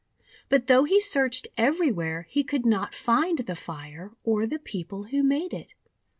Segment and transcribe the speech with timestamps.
[0.49, 5.21] But though he searched everywhere, he could riot find the fire or the people who
[5.21, 5.75] made it.